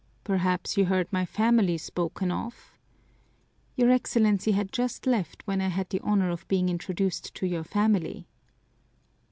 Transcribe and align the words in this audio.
"Perhaps 0.23 0.77
you 0.77 0.85
heard 0.85 1.07
my 1.13 1.25
family 1.27 1.77
spoken 1.77 2.31
of?" 2.31 2.71
"Your 3.75 3.91
Excellency 3.91 4.51
had 4.53 4.71
just 4.71 5.05
left 5.05 5.45
when 5.45 5.61
I 5.61 5.67
had 5.67 5.91
the 5.91 6.01
honor 6.03 6.31
of 6.31 6.47
being 6.47 6.69
introduced 6.69 7.35
to 7.35 7.45
your 7.45 7.63
family." 7.63 8.25